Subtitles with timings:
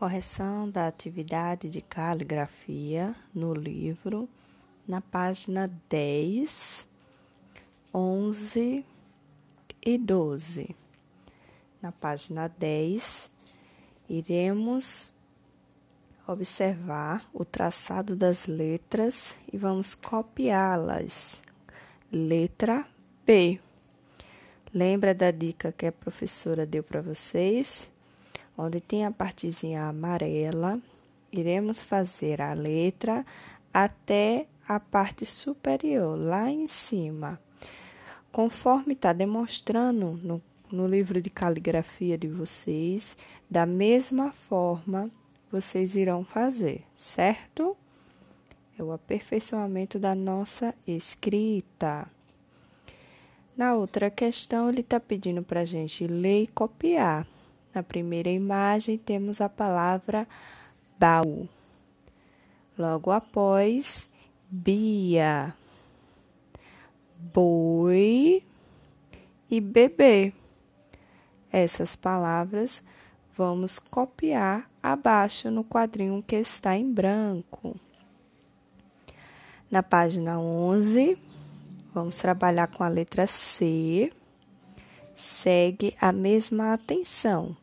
[0.00, 4.26] Correção da atividade de caligrafia no livro,
[4.88, 6.86] na página 10,
[7.92, 8.82] 11
[9.84, 10.74] e 12.
[11.82, 13.30] Na página 10,
[14.08, 15.12] iremos
[16.26, 21.42] observar o traçado das letras e vamos copiá-las.
[22.10, 22.88] Letra
[23.26, 23.60] P.
[24.72, 27.86] Lembra da dica que a professora deu para vocês?
[28.60, 30.80] Onde tem a partezinha amarela,
[31.32, 33.24] iremos fazer a letra
[33.72, 37.40] até a parte superior, lá em cima.
[38.30, 43.16] Conforme está demonstrando no, no livro de caligrafia de vocês,
[43.48, 45.10] da mesma forma
[45.50, 47.76] vocês irão fazer, certo?
[48.78, 52.08] É o aperfeiçoamento da nossa escrita.
[53.56, 57.26] Na outra questão, ele está pedindo para a gente ler e copiar.
[57.74, 60.26] Na primeira imagem, temos a palavra
[60.98, 61.48] baú.
[62.76, 64.08] Logo após,
[64.50, 65.54] Bia,
[67.32, 68.42] boi
[69.48, 70.32] e bebê.
[71.52, 72.82] Essas palavras
[73.36, 77.76] vamos copiar abaixo no quadrinho que está em branco.
[79.70, 81.16] Na página 11,
[81.94, 84.12] vamos trabalhar com a letra C.
[85.20, 87.54] Segue a mesma atenção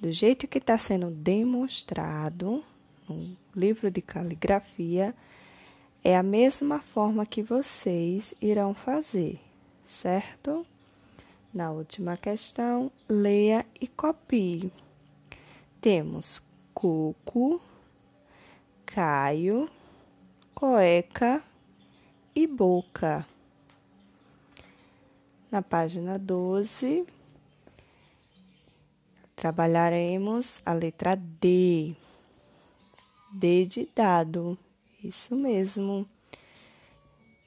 [0.00, 2.64] do jeito que está sendo demonstrado
[3.08, 5.14] no livro de caligrafia,
[6.02, 9.40] é a mesma forma que vocês irão fazer,
[9.86, 10.66] certo?
[11.52, 14.72] Na última questão, leia e copie.
[15.80, 16.42] Temos
[16.74, 17.60] Cuco,
[18.84, 19.68] Caio,
[20.54, 21.42] Cueca
[22.34, 23.26] e Boca.
[25.54, 27.06] Na página 12,
[29.36, 31.94] trabalharemos a letra D.
[33.32, 34.58] D de dado.
[35.00, 36.08] Isso mesmo.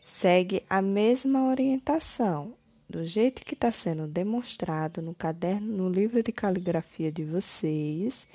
[0.06, 2.54] Segue a mesma orientação,
[2.90, 8.26] do jeito que está sendo demonstrado no caderno, no livro de caligrafia de vocês.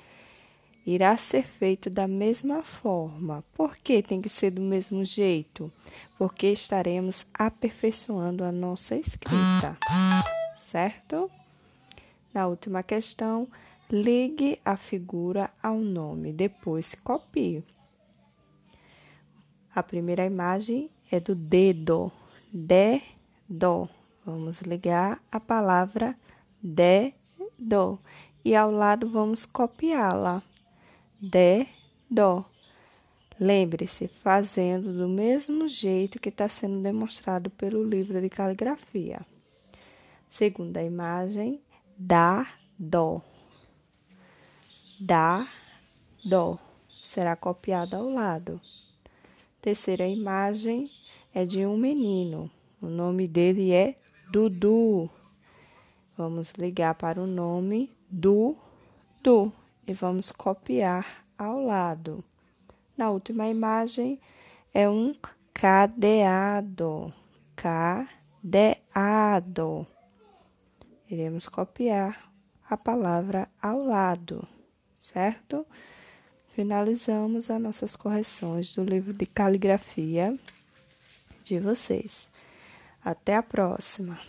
[0.85, 3.43] Irá ser feito da mesma forma.
[3.53, 5.71] Por que tem que ser do mesmo jeito?
[6.17, 9.77] Porque estaremos aperfeiçoando a nossa escrita,
[10.69, 11.31] certo?
[12.33, 13.47] Na última questão,
[13.89, 17.63] ligue a figura ao nome, depois copie.
[19.73, 22.11] A primeira imagem é do dedo,
[22.51, 23.89] dedo.
[24.25, 26.17] Vamos ligar a palavra
[26.61, 27.99] dedo
[28.43, 30.43] e ao lado vamos copiá-la.
[31.25, 32.45] Dedo.
[33.39, 39.25] Lembre-se, fazendo do mesmo jeito que está sendo demonstrado pelo livro de caligrafia.
[40.29, 41.61] Segunda imagem
[41.97, 43.21] dar dó.
[44.99, 45.49] Dar
[46.25, 46.59] dó.
[47.01, 48.59] Será copiado ao lado.
[49.61, 50.91] Terceira imagem
[51.33, 52.51] é de um menino.
[52.81, 53.95] O nome dele é
[54.29, 55.09] Dudu.
[56.17, 58.57] Vamos ligar para o nome do
[59.23, 62.23] Du e vamos copiar ao lado.
[62.97, 64.19] Na última imagem
[64.73, 65.15] é um
[65.53, 67.13] cadeado.
[67.55, 68.93] Cadeado
[71.13, 72.31] iremos copiar
[72.69, 74.47] a palavra ao lado,
[74.95, 75.65] certo?
[76.55, 80.37] Finalizamos as nossas correções do livro de caligrafia
[81.43, 82.29] de vocês.
[83.03, 84.19] Até a próxima!